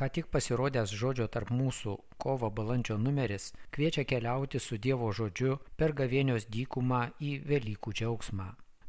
[0.00, 5.92] Ką tik pasirodęs žodžio tarp mūsų kovo balandžio numeris kviečia keliauti su Dievo žodžiu per
[5.98, 8.46] gavėnios dykumą į Velykų džiaugsmą.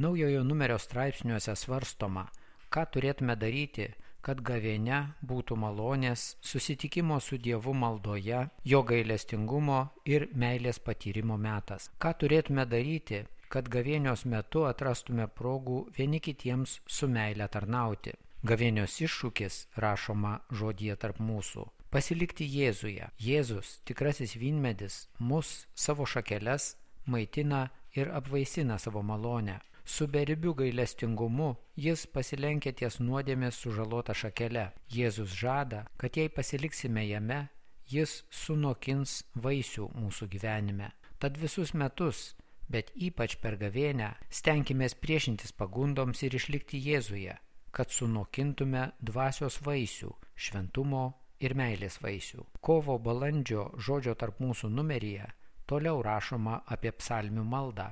[0.00, 2.24] Naujojo numerio straipsniuose svarstoma,
[2.72, 3.90] ką turėtume daryti,
[4.24, 11.90] kad gavėne būtų malonės, susitikimo su Dievu maldoje, jo gailestingumo ir meilės patyrimo metas.
[12.00, 18.16] Ką turėtume daryti, kad gavėnios metu atrastume progų vieni kitiems su meile tarnauti.
[18.44, 21.62] Gavėnios iššūkis rašoma žodėje tarp mūsų.
[21.88, 23.06] Pasilikti Jėzuje.
[23.16, 26.74] Jėzus, tikrasis vynmedis, mus savo šakeles
[27.08, 29.62] maitina ir apvaisina savo malonę.
[29.84, 31.54] Su beribiu gailestingumu
[31.86, 34.66] jis pasilenkia ties nuodėmės sužalota šakele.
[34.92, 37.46] Jėzus žada, kad jei pasiliksime jame,
[37.88, 40.90] jis sunokins vaisių mūsų gyvenime.
[41.16, 42.34] Tad visus metus,
[42.68, 47.40] bet ypač per gavėnę, stenkime priešintis pagundoms ir išlikti Jėzuje
[47.74, 51.04] kad sunokintume dvasios vaisių, šventumo
[51.42, 52.44] ir meilės vaisių.
[52.62, 55.26] Kovo balandžio žodžio tarp mūsų numeryje
[55.66, 57.90] toliau rašoma apie psalmių maldą.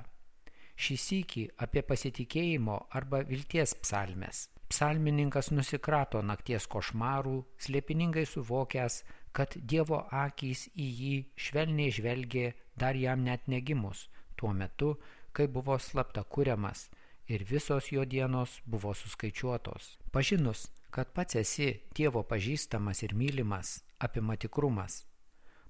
[0.79, 4.47] Šį sykį apie pasitikėjimo arba vilties psalmes.
[4.71, 9.03] Psalmininkas nusikrato nakties košmarų, slėpiningai suvokęs,
[9.35, 11.13] kad Dievo akys į jį
[11.45, 12.47] švelniai žvelgė
[12.79, 14.07] dar jam net negimus,
[14.39, 14.95] tuo metu,
[15.33, 16.87] kai buvo slapta kuriamas
[17.27, 19.97] ir visos jo dienos buvo suskaičiuotos.
[20.11, 25.05] Pažinus, kad pats esi Dievo pažįstamas ir mylimas, apima tikrumas.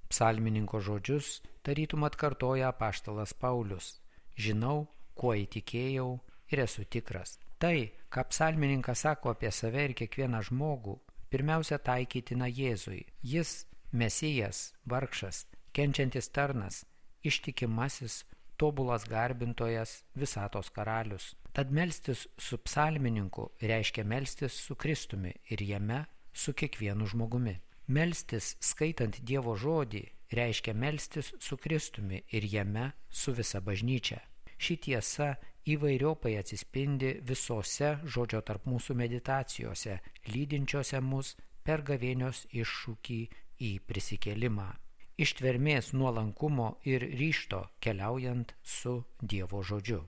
[0.09, 3.99] Psalmininko žodžius tarytum atkartoja paštalas Paulius.
[4.37, 6.19] Žinau, kuo įtikėjau
[6.51, 7.39] ir esu tikras.
[7.57, 10.97] Tai, ką psalmininkas sako apie save ir kiekvieną žmogų,
[11.31, 13.05] pirmiausia taikytina Jėzui.
[13.23, 16.83] Jis mesijas, vargšas, kenčiantis tarnas,
[17.23, 18.23] ištikimasis,
[18.57, 21.35] tobulas garbintojas, visatos karalius.
[21.53, 27.59] Tad melstis su psalmininku reiškia melstis su Kristumi ir jame su kiekvienu žmogumi.
[27.87, 34.19] Melstis skaitant Dievo žodį reiškia melstis su Kristumi ir jame su visa bažnyčia.
[34.57, 35.33] Ši tiesa
[35.67, 39.99] įvairiopai atsispindi visose žodžio tarp mūsų meditacijose,
[40.33, 43.19] lydinčiose mus per gavėnios iššūkį
[43.59, 44.71] į prisikėlimą
[45.17, 50.01] ištvermės nuolankumo ir ryšto keliaujant su Dievo žodžiu.